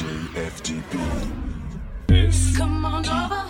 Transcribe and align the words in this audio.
cross 0.00 0.60
the 0.60 0.74
line. 2.58 3.49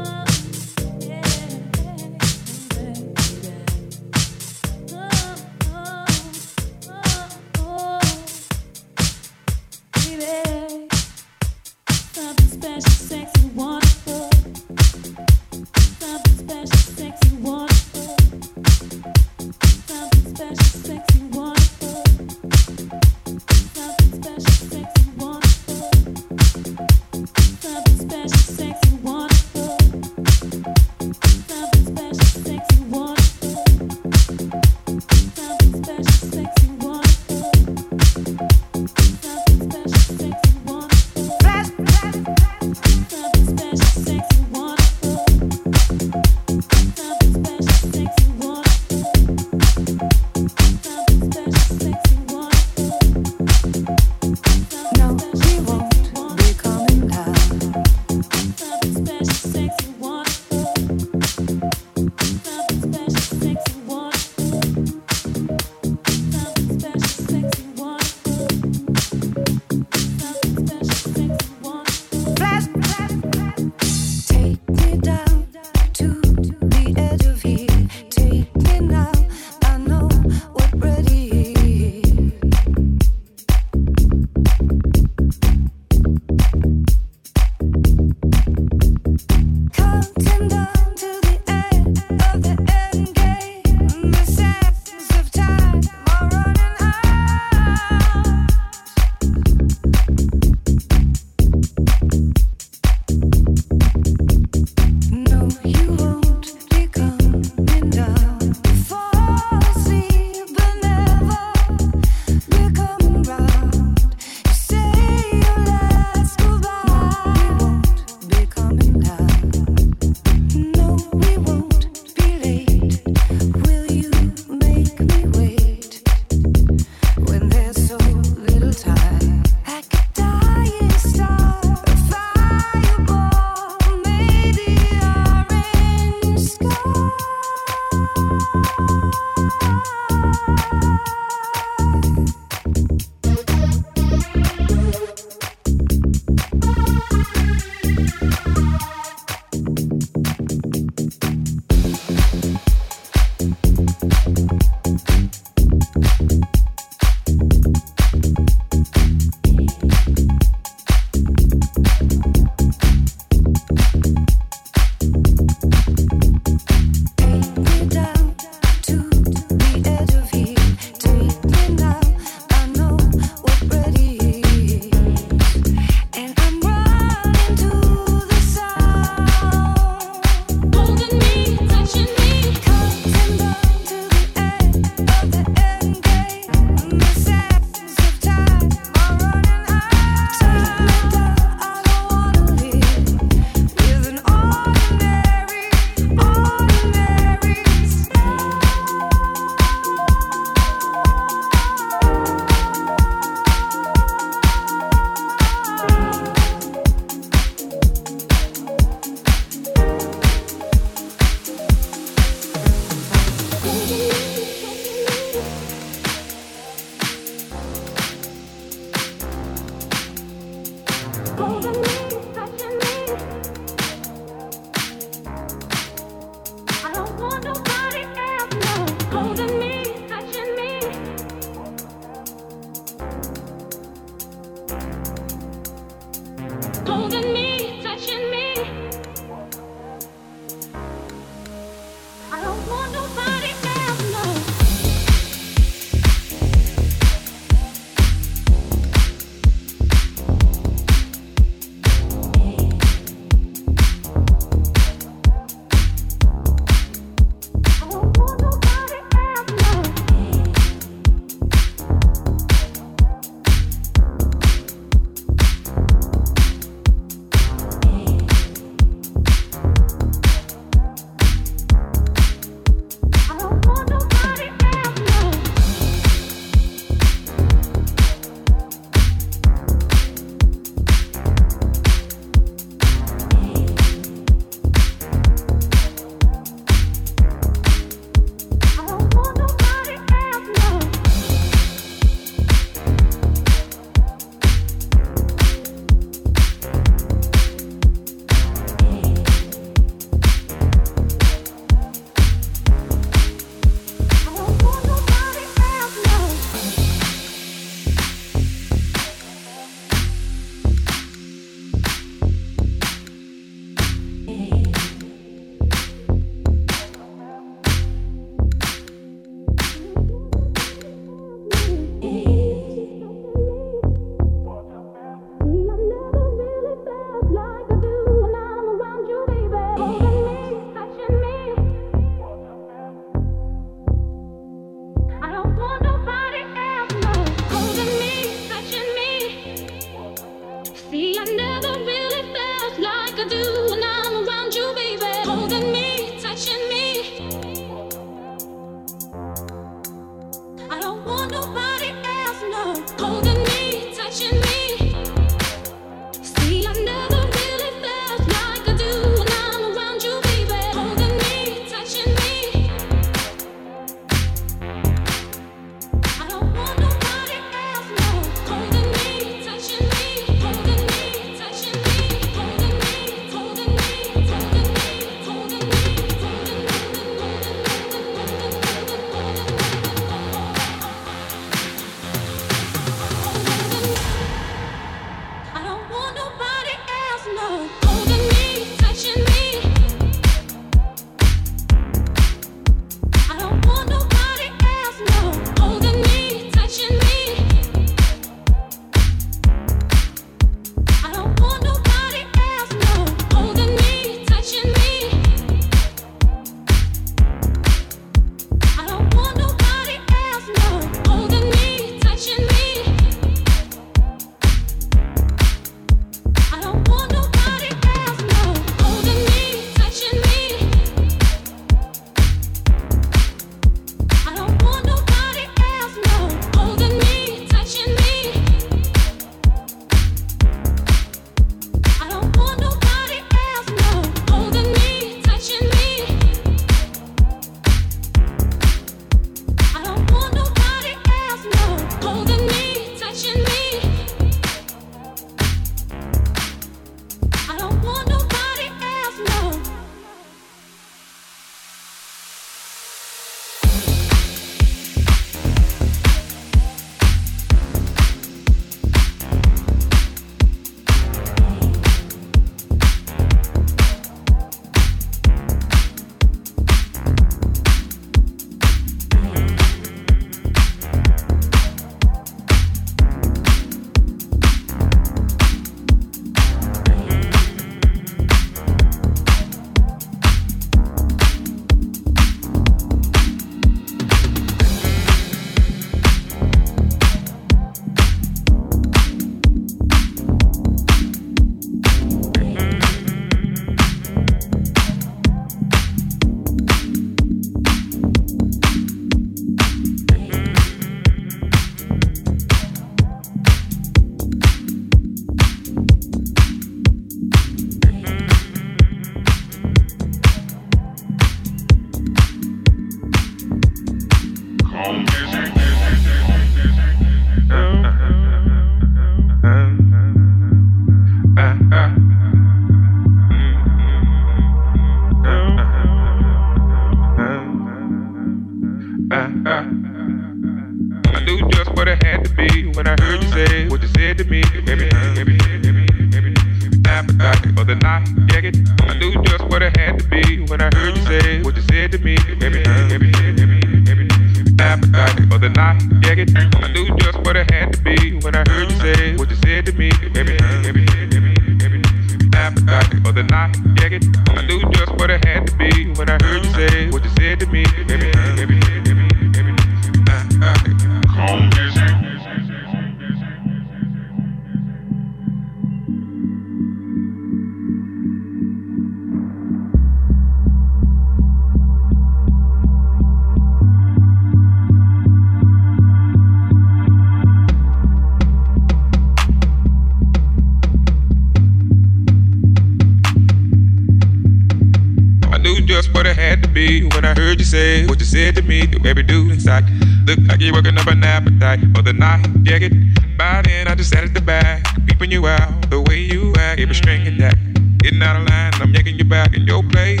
to 586.42 586.48
be 586.48 586.82
when 586.84 587.04
I 587.04 587.14
heard 587.14 587.38
you 587.38 587.44
say 587.44 587.86
what 587.86 587.98
you 588.00 588.06
said 588.06 588.34
to 588.36 588.42
me. 588.42 588.66
The 588.66 588.78
way 588.78 588.92
we 588.92 589.02
do 589.02 589.30
inside. 589.30 589.64
Look 590.06 590.18
like 590.28 590.40
you're 590.40 590.52
working 590.52 590.76
up 590.78 590.86
an 590.86 591.04
appetite 591.04 591.60
for 591.74 591.82
the 591.82 591.92
night. 591.92 592.26
Yeah, 592.44 592.58
get 592.58 592.72
by 593.16 593.42
then. 593.42 593.68
I 593.68 593.74
just 593.74 593.90
sat 593.90 594.04
at 594.04 594.14
the 594.14 594.20
back, 594.20 594.66
peeping 594.86 595.10
you 595.10 595.26
out 595.26 595.70
the 595.70 595.80
way 595.80 596.00
you 596.00 596.34
act. 596.38 596.60
Every 596.60 596.74
string 596.74 597.06
and 597.06 597.20
that. 597.20 597.36
Getting 597.78 598.02
out 598.02 598.14
of 598.14 598.28
line, 598.28 598.52
I'm 598.54 598.72
yanking 598.72 598.96
you 598.96 599.04
back 599.04 599.34
in 599.34 599.42
your 599.42 599.62
place. 599.64 600.00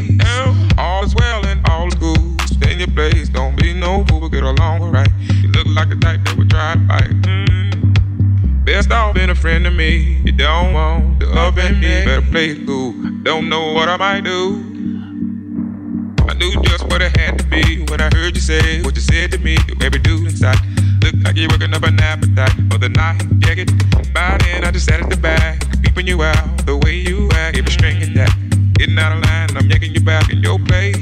All 0.78 1.02
is 1.04 1.14
well 1.16 1.44
and 1.46 1.60
all 1.68 1.88
is 1.88 1.94
good. 1.94 2.40
Stay 2.42 2.74
in 2.74 2.78
your 2.78 2.88
place, 2.88 3.28
don't 3.28 3.56
be 3.56 3.74
no 3.74 4.04
fool, 4.04 4.20
we'll 4.20 4.28
get 4.28 4.44
along 4.44 4.82
alright. 4.82 5.10
You 5.42 5.48
look 5.50 5.66
like 5.66 5.88
the 5.88 5.96
type 5.96 6.24
that 6.24 6.36
would 6.36 6.48
try 6.48 6.74
to 6.74 6.86
fight. 6.86 7.10
Mm. 7.22 8.64
Best 8.64 8.92
off 8.92 9.16
being 9.16 9.30
a 9.30 9.34
friend 9.34 9.64
to 9.64 9.70
me. 9.72 10.22
You 10.24 10.30
don't 10.30 10.72
want 10.72 11.20
to 11.20 11.32
up 11.32 11.58
and 11.58 11.80
me. 11.80 12.04
Better 12.04 12.22
play 12.22 12.50
it 12.50 12.66
cool. 12.66 12.92
Don't 13.24 13.48
know 13.48 13.72
what 13.72 13.88
I 13.88 13.96
might 13.96 14.22
do. 14.22 14.71
I 16.32 16.34
knew 16.36 16.50
just 16.62 16.84
what 16.84 17.02
it 17.02 17.14
had 17.14 17.38
to 17.40 17.44
be 17.44 17.84
when 17.90 18.00
I 18.00 18.08
heard 18.16 18.34
you 18.34 18.40
say 18.40 18.80
what 18.80 18.96
you 18.96 19.02
said 19.02 19.32
to 19.32 19.38
me. 19.38 19.58
Your 19.68 19.76
baby 19.76 19.98
dude 19.98 20.24
inside. 20.24 20.56
Look 21.02 21.12
like 21.22 21.36
you're 21.36 21.50
working 21.50 21.74
up 21.74 21.82
an 21.82 22.00
appetite 22.00 22.56
for 22.72 22.78
the 22.78 22.88
night. 22.88 23.20
Yeah, 23.44 23.52
get 23.52 23.68
by 24.14 24.38
then. 24.40 24.64
I 24.64 24.70
just 24.70 24.86
sat 24.86 25.02
at 25.02 25.10
the 25.10 25.18
back, 25.18 25.60
peeping 25.82 26.06
you 26.06 26.22
out 26.22 26.64
the 26.64 26.78
way 26.78 26.94
you 26.94 27.28
act. 27.32 27.58
Every 27.58 27.70
string 27.70 28.02
and 28.02 28.16
that. 28.16 28.32
Getting 28.78 28.98
out 28.98 29.12
of 29.12 29.22
line, 29.22 29.54
I'm 29.58 29.68
yanking 29.68 29.92
you 29.92 30.00
back 30.00 30.32
in 30.32 30.38
your 30.38 30.58
place. 30.58 30.96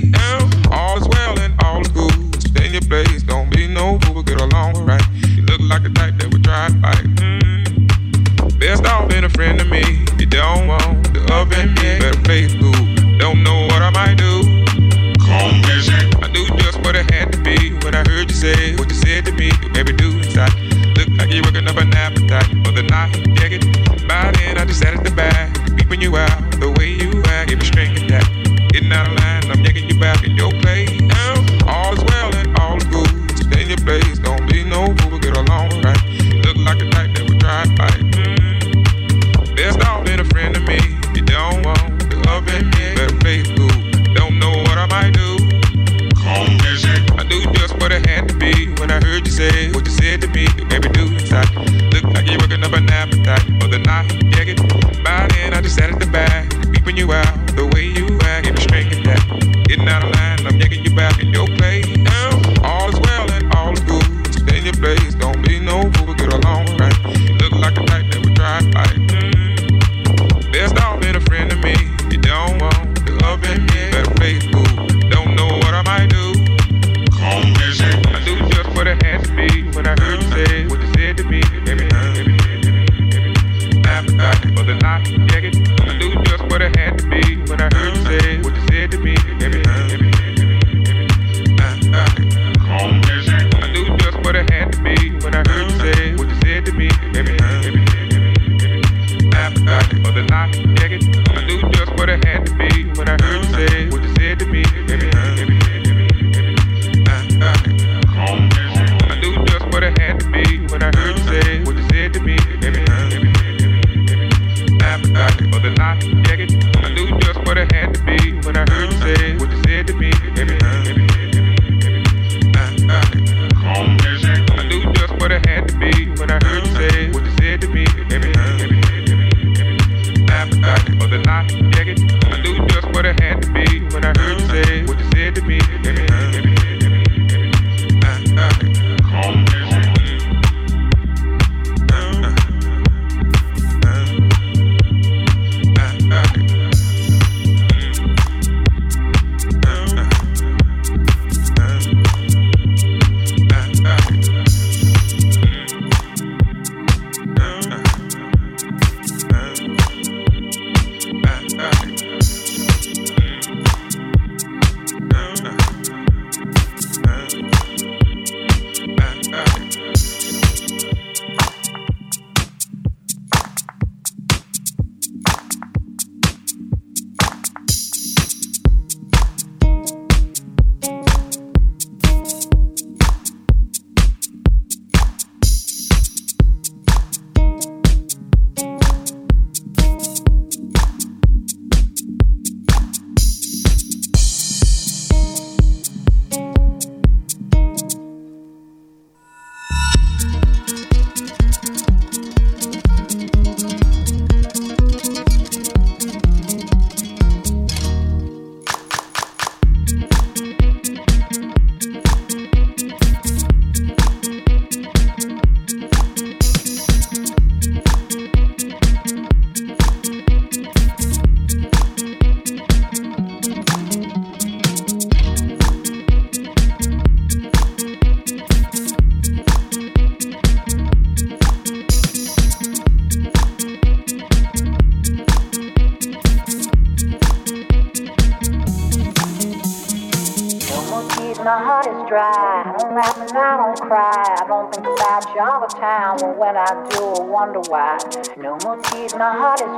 All 0.68 0.98
is 0.98 1.06
well 1.06 1.38
and 1.38 1.54
all 1.62 1.80
is 1.80 1.88
good. 1.94 2.42
Stay 2.42 2.66
in 2.66 2.72
your 2.72 2.82
place, 2.82 3.22
don't 3.22 3.50
be 3.50 3.68
no 3.68 4.00
fool, 4.00 4.24
get 4.24 4.40
along 4.40 4.78
alright. 4.78 5.06
You 5.28 5.42
look 5.42 5.60
like 5.60 5.84
the 5.84 5.90
type 5.90 6.18
that 6.18 6.32
would 6.32 6.42
try 6.42 6.70
to 6.70 6.80
fight. 6.80 7.06
Mm. 7.22 8.58
Best 8.58 8.84
off 8.84 9.08
being 9.08 9.22
a 9.22 9.28
friend 9.28 9.60
to 9.60 9.64
me. 9.64 9.84
You 10.18 10.26
don't 10.26 10.66
want 10.66 11.14
the 11.14 11.22
oven, 11.32 11.72
better 11.76 12.18
play 12.22 12.46
it 12.46 12.58
cool. 12.58 12.89
You're 21.30 21.44
working 21.44 21.68
up 21.68 21.76
an 21.76 21.94
appetite 21.94 22.48
for 22.66 22.72
the 22.72 22.82
night. 22.82 23.12
Dig 23.36 23.52
it. 23.52 23.64
By 24.08 24.32
then, 24.32 24.58
I 24.58 24.64
just 24.64 24.80
sat 24.80 24.94
added 24.94 25.06
the 25.06 25.14
back, 25.14 25.54
Peeping 25.76 26.00
you 26.00 26.16
out 26.16 26.50
the 26.58 26.72
way 26.72 26.90
you 26.90 27.22
act. 27.26 27.52
If 27.52 27.60
you 27.60 27.66
string 27.66 27.94
that, 28.08 28.26
getting 28.72 28.90
out 28.90 29.06
of 29.06 29.12
line. 29.12 29.19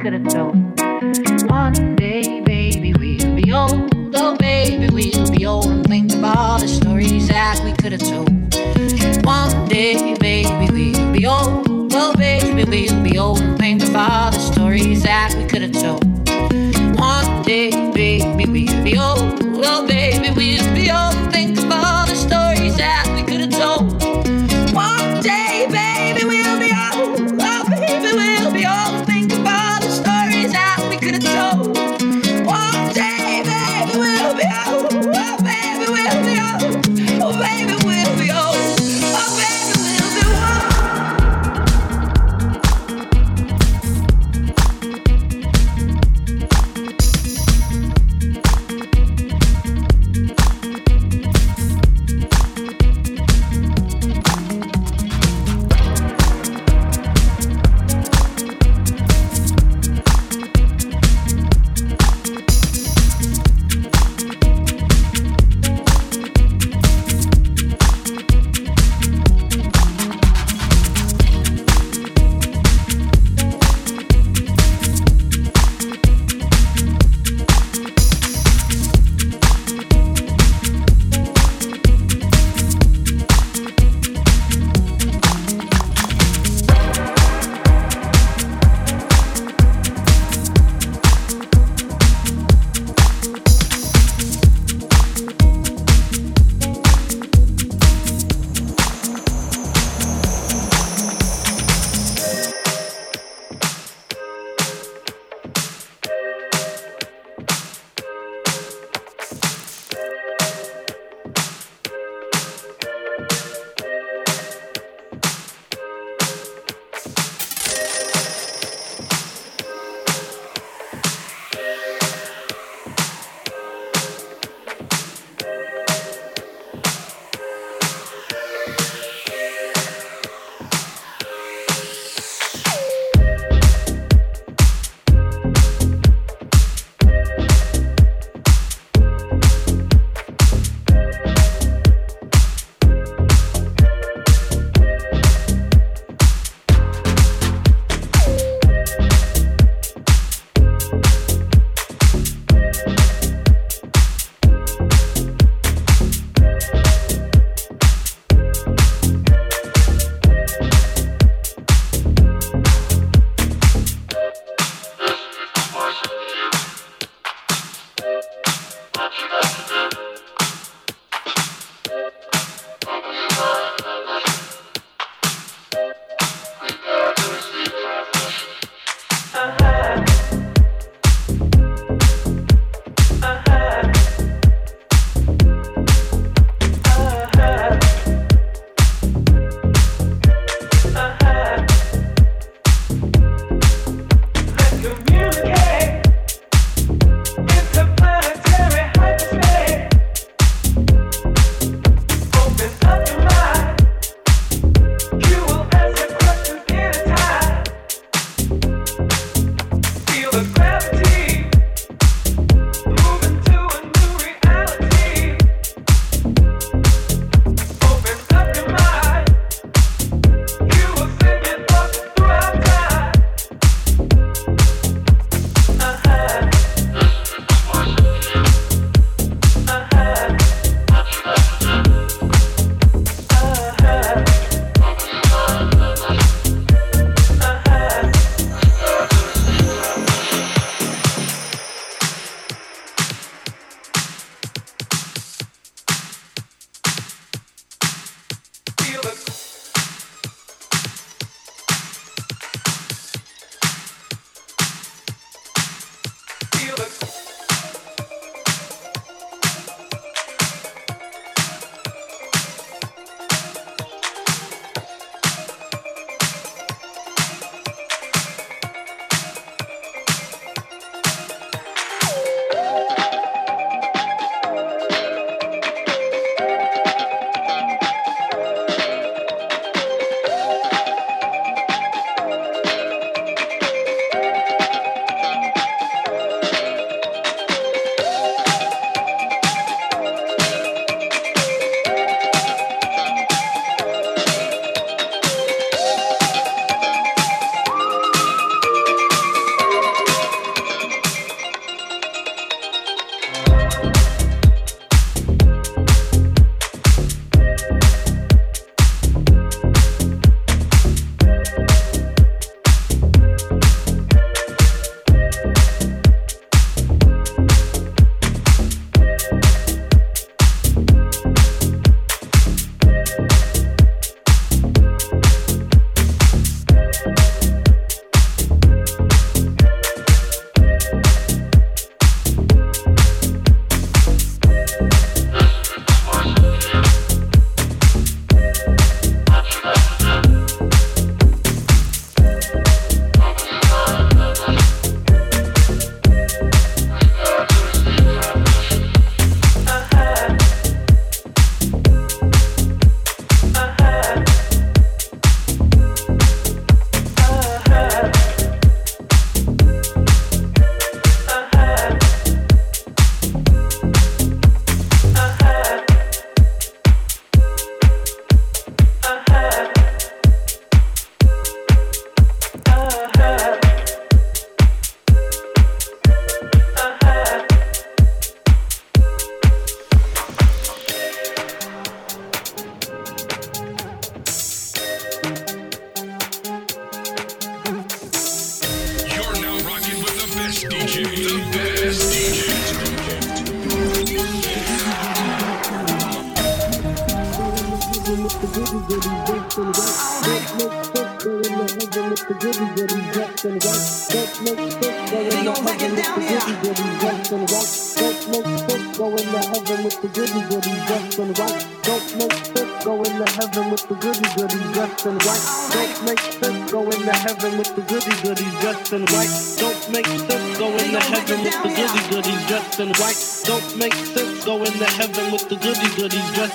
Could 0.00 0.14
have 0.14 0.28
told. 0.28 0.69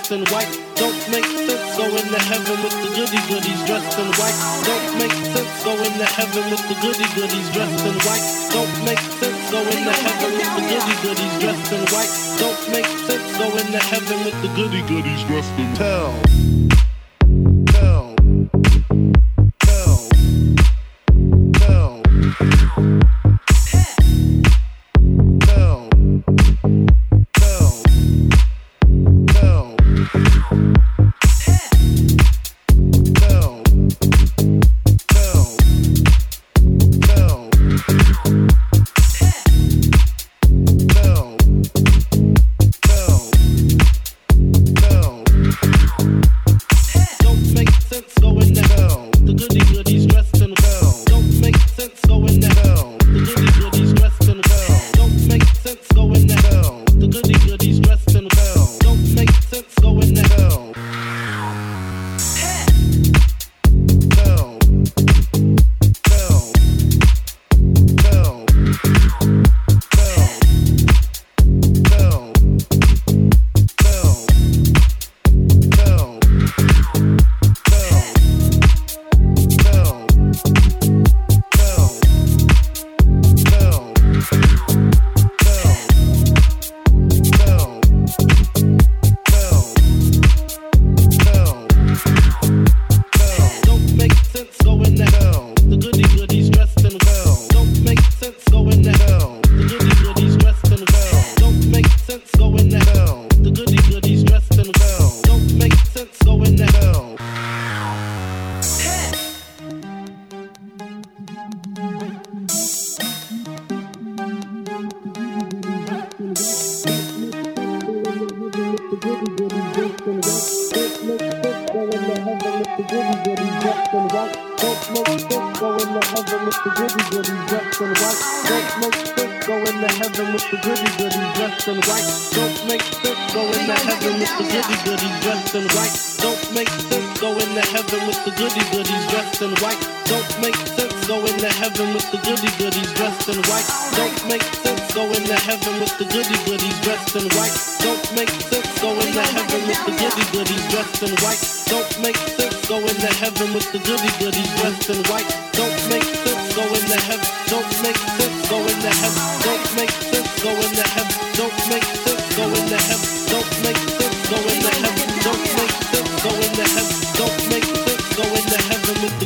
Dressed 0.08 0.12
in 0.12 0.34
white. 0.34 0.52
Don't 0.76 1.10
make 1.10 1.26
sense 1.26 1.78
going 1.78 1.96
to 1.96 2.20
heaven 2.20 2.64
with 2.64 2.78
the 2.82 2.90
goody 2.96 3.22
goodies 3.28 3.66
dressed 3.66 3.98
in 3.98 4.08
white. 4.20 4.38
Don't 4.66 5.00
make 5.00 5.12
sense 5.12 5.64
going 5.64 5.98
to 5.98 6.06
heaven 6.06 6.50
with 6.52 6.64
the 6.68 6.76
goody 6.82 7.08
goodies 7.16 7.50
dressed 7.52 7.86
in 7.86 7.96
white. 8.06 8.26
Don't 8.52 8.86
make 8.86 9.00
sense 9.00 9.52
going 9.52 9.84
to 9.84 9.94
heaven 10.06 10.32
with 10.38 10.52
the 10.56 10.64
goody 10.70 10.96
goodies 11.02 11.40
dressed 11.40 11.72
in 11.72 11.84
white. 11.94 12.14
Don't 12.38 12.72
make 12.72 12.86
sense 12.86 13.38
going 13.38 13.72
to 13.72 13.80
heaven 13.80 14.26
with 14.26 14.42
the 14.42 14.50
goody 14.56 14.82
goodies 14.88 15.24
dressed 15.24 15.58
in 15.58 15.74
tell. 15.76 16.55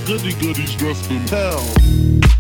goody 0.10 0.34
goodies 0.42 0.74
dressed 0.74 1.12
in 1.12 1.20
hell. 1.28 2.39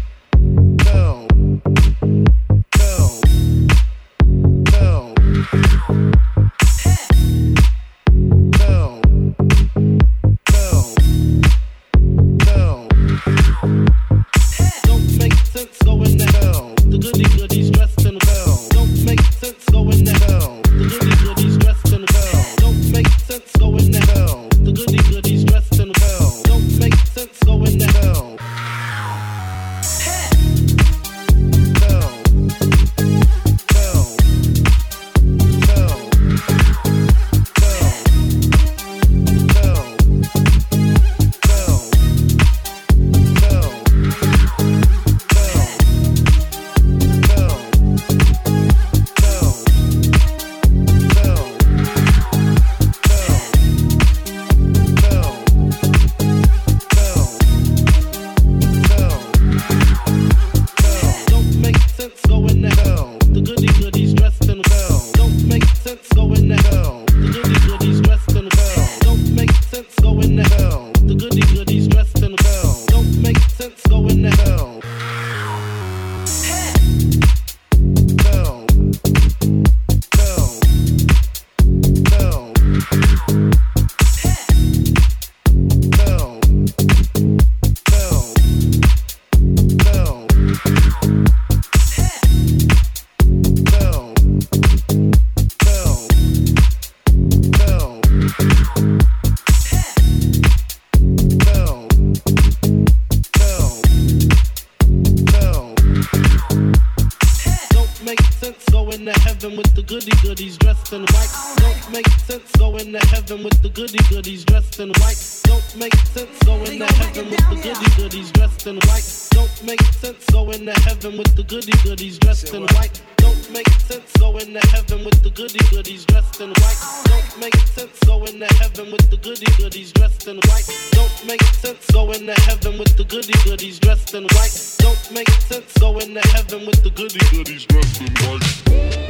Don't 119.31 119.63
make 119.63 119.81
sense 119.99 120.25
going 120.31 120.65
to 120.65 120.73
heaven 120.81 121.17
with 121.17 121.35
the 121.35 121.43
goody 121.43 121.73
goodies 121.83 122.17
dressed 122.19 122.53
in 122.53 122.63
white. 122.75 123.01
Don't 123.17 123.51
make 123.51 123.67
sense 123.81 124.11
going 124.17 124.53
to 124.53 124.67
heaven 124.67 125.03
with 125.03 125.21
the 125.23 125.29
goody 125.29 125.59
goodies 125.69 126.05
dressed 126.05 126.39
in 126.39 126.49
white. 126.49 126.79
Don't 127.05 127.39
make 127.39 127.55
sense 127.75 127.99
going 128.05 128.39
to 128.39 128.47
heaven 128.55 128.91
with 128.91 129.09
the 129.09 129.17
goody 129.17 129.51
goodies 129.57 129.91
dressed 129.91 130.27
in 130.27 130.37
white. 130.47 130.67
Don't 130.91 131.25
make 131.25 131.43
sense 131.43 131.85
going 131.91 132.25
to 132.25 132.41
heaven 132.41 132.77
with 132.79 132.95
the 132.95 133.03
goody 133.03 133.33
goodies 133.43 133.79
dressed 133.79 134.13
in 134.13 134.23
white. 134.23 134.55
Don't 134.79 135.11
make 135.11 135.29
sense 135.49 135.77
going 135.79 136.13
to 136.13 136.27
heaven 136.29 136.65
with 136.65 136.81
the 136.83 136.91
goody 136.91 137.19
goodies 137.31 137.65
dressed 137.65 138.01
in 138.01 138.13
white. 138.23 139.08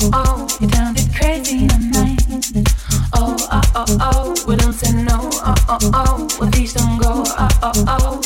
Oh 0.00 0.10
oh 0.12 0.46
oh, 3.14 3.36
oh, 3.50 3.66
oh, 3.74 3.98
oh, 4.00 4.44
we 4.46 4.54
don't 4.56 4.72
say 4.72 4.92
no, 4.92 5.18
oh, 5.32 5.54
oh, 5.68 5.78
oh, 5.92 6.28
well, 6.38 6.50
please 6.52 6.72
don't 6.74 6.98
go, 7.02 7.24
oh, 7.26 7.48
oh, 7.62 7.72
oh. 7.88 8.20